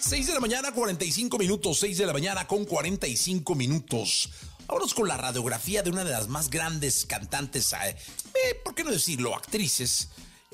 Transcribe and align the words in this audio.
6 0.00 0.26
de 0.28 0.34
la 0.34 0.40
mañana, 0.40 0.72
45 0.72 1.38
minutos. 1.38 1.78
6 1.80 1.98
de 1.98 2.06
la 2.06 2.12
mañana 2.12 2.46
con 2.46 2.64
45 2.64 3.54
minutos. 3.54 4.30
Vámonos 4.66 4.94
con 4.94 5.06
la 5.06 5.16
radiografía 5.16 5.82
de 5.82 5.90
una 5.90 6.04
de 6.04 6.10
las 6.10 6.28
más 6.28 6.48
grandes 6.48 7.04
cantantes, 7.04 7.72
eh, 7.72 7.96
eh, 8.34 8.54
¿por 8.64 8.74
qué 8.74 8.84
no 8.84 8.92
decirlo? 8.92 9.34
Actrices, 9.34 10.08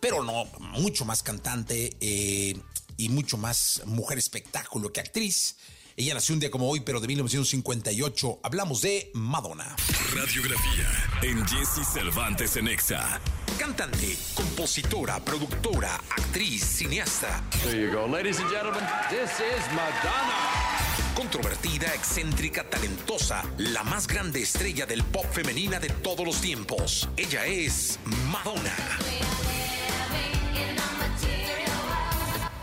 pero 0.00 0.24
no, 0.24 0.46
mucho 0.58 1.04
más 1.04 1.22
cantante 1.22 1.96
eh, 2.00 2.56
y 2.96 3.08
mucho 3.08 3.38
más 3.38 3.82
mujer 3.86 4.18
espectáculo 4.18 4.92
que 4.92 5.00
actriz. 5.00 5.56
Ella 5.96 6.14
nació 6.14 6.34
un 6.34 6.40
día 6.40 6.50
como 6.50 6.68
hoy, 6.68 6.80
pero 6.80 7.00
de 7.00 7.06
1958. 7.06 8.40
Hablamos 8.42 8.82
de 8.82 9.10
Madonna. 9.14 9.76
Radiografía 10.14 10.88
en 11.22 11.46
Jesse 11.46 11.84
Cervantes 11.84 12.56
en 12.56 12.66
Exa. 12.66 13.20
Cantante, 13.58 14.16
compositora, 14.34 15.20
productora, 15.20 15.94
actriz, 15.94 16.64
cineasta. 16.64 17.40
There 17.62 17.80
you 17.80 17.92
go. 17.92 18.06
Ladies 18.08 18.40
and 18.40 18.50
gentlemen, 18.50 18.82
this 19.08 19.30
is 19.38 19.64
Madonna. 19.72 21.14
Controvertida, 21.14 21.94
excéntrica, 21.94 22.64
talentosa, 22.64 23.44
la 23.58 23.84
más 23.84 24.08
grande 24.08 24.42
estrella 24.42 24.84
del 24.84 25.04
pop 25.04 25.26
femenina 25.32 25.78
de 25.78 25.90
todos 25.90 26.26
los 26.26 26.40
tiempos. 26.40 27.08
Ella 27.16 27.46
es 27.46 28.00
Madonna. 28.32 28.74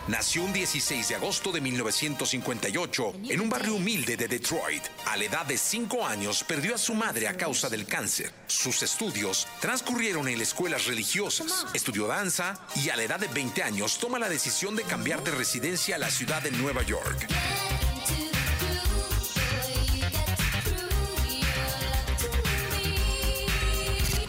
Nació 0.08 0.44
un 0.44 0.54
16 0.54 1.10
de 1.10 1.16
agosto 1.16 1.52
de 1.52 1.60
1958 1.60 3.14
en 3.30 3.42
un 3.42 3.50
barrio 3.50 3.76
humilde 3.76 4.16
de 4.16 4.30
Detroit. 4.30 4.84
A 5.06 5.18
la 5.18 5.26
edad 5.26 5.46
de 5.46 5.58
5 5.58 6.06
años 6.06 6.46
perdió 6.46 6.76
a 6.76 6.78
su 6.78 6.94
madre 6.94 7.28
a 7.28 7.36
causa 7.36 7.68
del 7.68 7.86
cáncer. 7.86 8.32
Sus 8.48 8.82
estudios 8.84 9.46
transcurrieron 9.60 10.30
en 10.30 10.40
escuelas 10.40 10.86
religiosas. 10.86 11.66
Estudió 11.74 12.08
danza 12.08 12.58
y 12.76 12.88
a 12.90 12.96
la 12.96 13.04
edad 13.04 13.20
de 13.20 13.28
20 13.28 13.62
años 13.64 13.98
toma 13.98 14.18
la 14.18 14.30
decisión 14.30 14.78
de 14.78 14.84
cambiar 14.84 15.22
de 15.26 15.32
residencia 15.32 15.98
a 15.98 16.00
la 16.00 16.10
ciudad 16.10 16.42
de 16.42 16.52
Nueva 16.52 16.84
York. 16.84 17.28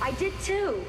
I 0.02 0.10
did 0.18 0.32
too. 0.44 0.82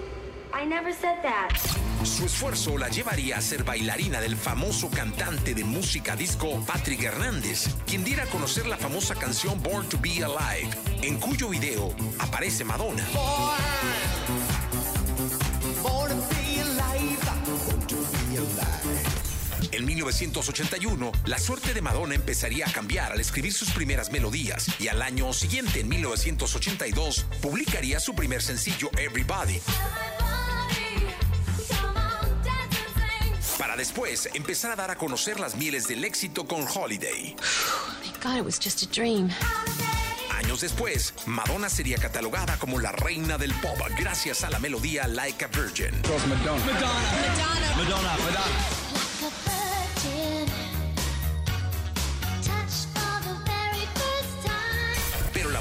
I 0.52 0.66
never 0.66 0.92
said 0.92 1.22
that. 1.22 1.69
Su 2.04 2.26
esfuerzo 2.26 2.78
la 2.78 2.88
llevaría 2.88 3.38
a 3.38 3.42
ser 3.42 3.64
bailarina 3.64 4.22
del 4.22 4.38
famoso 4.38 4.90
cantante 4.90 5.54
de 5.54 5.64
música 5.66 6.16
disco 6.16 6.64
Patrick 6.66 7.04
Hernández, 7.04 7.68
quien 7.86 8.06
diera 8.06 8.24
a 8.24 8.28
conocer 8.28 8.68
la 8.68 8.78
famosa 8.78 9.16
canción 9.16 9.62
Born 9.62 9.90
to 9.90 10.00
Be 10.00 10.24
Alive, 10.24 10.70
en 11.02 11.20
cuyo 11.20 11.50
video 11.50 11.94
aparece 12.20 12.64
Madonna. 12.64 13.06
En 19.72 19.86
1981, 19.86 21.12
la 21.26 21.38
suerte 21.38 21.74
de 21.74 21.82
Madonna 21.82 22.16
empezaría 22.16 22.66
a 22.66 22.72
cambiar 22.72 23.12
al 23.12 23.20
escribir 23.20 23.54
sus 23.54 23.72
primeras 23.72 24.12
melodías 24.12 24.68
y 24.80 24.88
al 24.88 25.02
año 25.02 25.32
siguiente, 25.34 25.82
en 25.82 25.90
1982, 25.90 27.26
publicaría 27.42 28.00
su 28.00 28.16
primer 28.16 28.42
sencillo 28.42 28.90
Everybody, 28.98 29.62
para 33.70 33.78
después 33.78 34.28
empezar 34.34 34.72
a 34.72 34.76
dar 34.76 34.90
a 34.90 34.96
conocer 34.96 35.40
las 35.40 35.56
mieles 35.56 35.88
del 35.88 36.04
éxito 36.04 36.48
con 36.48 36.66
Holiday. 36.68 37.36
Thank 38.04 38.24
God 38.24 38.38
it 38.40 38.44
was 38.44 38.58
just 38.58 38.82
a 38.82 38.88
dream. 38.88 39.30
Años 40.36 40.62
después, 40.62 41.14
Madonna 41.28 41.70
sería 41.70 42.00
catalogada 42.00 42.58
como 42.58 42.80
la 42.80 42.92
reina 42.94 43.38
del 43.38 43.54
pop 43.62 43.78
gracias 43.96 44.44
a 44.44 44.50
la 44.50 44.58
melodía 44.58 45.08
Like 45.08 45.46
a 45.46 45.50
Virgin. 45.50 45.92
Madonna. 46.02 46.66
Madonna. 47.78 48.18
Madonna. 48.18 48.89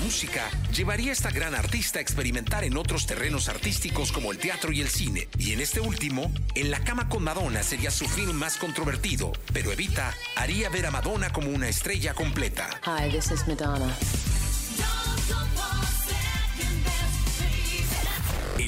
Música 0.09 0.49
llevaría 0.75 1.11
a 1.11 1.13
esta 1.13 1.31
gran 1.31 1.55
artista 1.55 1.99
a 1.99 2.03
experimentar 2.03 2.65
en 2.65 2.79
otros 2.79 3.05
terrenos 3.05 3.51
artísticos 3.51 4.11
como 4.11 4.33
el 4.33 4.39
teatro 4.39 4.73
y 4.73 4.81
el 4.81 4.89
cine. 4.89 5.29
Y 5.39 5.53
en 5.53 5.61
este 5.61 5.81
último, 5.81 6.33
En 6.55 6.71
la 6.71 6.81
cama 6.81 7.11
con 7.11 7.23
Madonna 7.23 7.63
sería 7.63 7.91
su 7.91 8.09
film 8.09 8.35
más 8.35 8.57
controvertido, 8.57 9.33
pero 9.53 9.71
Evita 9.71 10.15
haría 10.35 10.71
ver 10.71 10.87
a 10.87 10.91
Madonna 10.91 11.31
como 11.31 11.51
una 11.51 11.69
estrella 11.69 12.15
completa. 12.15 12.71
Hi, 12.87 13.11
this 13.11 13.31
is 13.31 13.47
Madonna. 13.47 13.95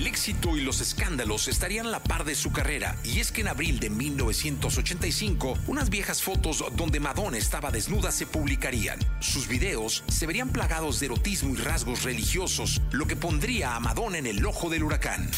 El 0.00 0.06
éxito 0.06 0.56
y 0.56 0.62
los 0.62 0.80
escándalos 0.80 1.46
estarían 1.46 1.84
a 1.84 1.90
la 1.90 2.02
par 2.02 2.24
de 2.24 2.34
su 2.34 2.52
carrera, 2.52 2.96
y 3.04 3.20
es 3.20 3.30
que 3.30 3.42
en 3.42 3.48
abril 3.48 3.80
de 3.80 3.90
1985, 3.90 5.58
unas 5.66 5.90
viejas 5.90 6.22
fotos 6.22 6.64
donde 6.74 7.00
Madonna 7.00 7.36
estaba 7.36 7.70
desnuda 7.70 8.10
se 8.10 8.24
publicarían. 8.24 8.98
Sus 9.20 9.46
videos 9.46 10.02
se 10.08 10.26
verían 10.26 10.48
plagados 10.48 11.00
de 11.00 11.06
erotismo 11.06 11.52
y 11.52 11.58
rasgos 11.58 12.04
religiosos, 12.04 12.80
lo 12.92 13.06
que 13.06 13.14
pondría 13.14 13.76
a 13.76 13.80
Madonna 13.80 14.16
en 14.16 14.26
el 14.26 14.46
ojo 14.46 14.70
del 14.70 14.84
huracán. 14.84 15.30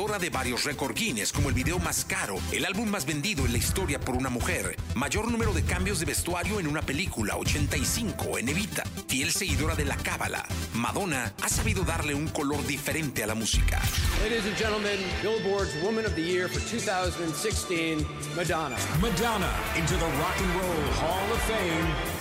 Acreedora 0.00 0.18
de 0.18 0.30
varios 0.30 0.64
récord 0.64 0.94
Guinness, 0.94 1.30
como 1.30 1.50
el 1.50 1.54
video 1.54 1.78
más 1.78 2.06
caro, 2.06 2.38
el 2.52 2.64
álbum 2.64 2.88
más 2.88 3.04
vendido 3.04 3.44
en 3.44 3.52
la 3.52 3.58
historia 3.58 4.00
por 4.00 4.14
una 4.14 4.30
mujer, 4.30 4.74
mayor 4.94 5.30
número 5.30 5.52
de 5.52 5.62
cambios 5.62 6.00
de 6.00 6.06
vestuario 6.06 6.58
en 6.58 6.66
una 6.66 6.80
película, 6.80 7.36
85 7.36 8.38
en 8.38 8.48
Evita, 8.48 8.82
fiel 9.08 9.30
seguidora 9.30 9.74
de 9.74 9.84
la 9.84 9.96
cábala, 9.98 10.48
Madonna 10.72 11.34
ha 11.42 11.48
sabido 11.50 11.84
darle 11.84 12.14
un 12.14 12.28
color 12.28 12.66
diferente 12.66 13.22
a 13.22 13.26
la 13.26 13.34
música. 13.34 13.78
Ladies 14.22 14.46
and 14.46 14.56
gentlemen, 14.56 14.98
Billboard's 15.22 15.74
Woman 15.82 16.06
of 16.06 16.14
the 16.14 16.22
Year 16.22 16.48
for 16.48 16.62
2016, 16.70 18.06
Madonna. 18.34 18.78
Madonna 19.02 19.52
into 19.76 19.92
the 19.96 20.06
Rock 20.16 20.38
and 20.38 20.54
Roll 20.54 20.92
Hall 20.94 21.30
of 21.30 21.42
Fame. 21.42 22.19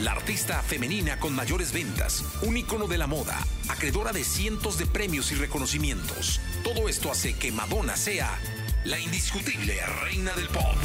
La 0.00 0.12
artista 0.12 0.60
femenina 0.62 1.18
con 1.18 1.34
mayores 1.34 1.72
ventas, 1.72 2.22
un 2.42 2.54
ícono 2.54 2.86
de 2.86 2.98
la 2.98 3.06
moda, 3.06 3.38
acreedora 3.68 4.12
de 4.12 4.24
cientos 4.24 4.76
de 4.76 4.84
premios 4.84 5.32
y 5.32 5.36
reconocimientos. 5.36 6.38
Todo 6.62 6.90
esto 6.90 7.10
hace 7.10 7.32
que 7.32 7.50
Madonna 7.50 7.96
sea 7.96 8.38
la 8.84 8.98
indiscutible 8.98 9.74
reina 10.02 10.34
del 10.34 10.48
pop. 10.48 10.76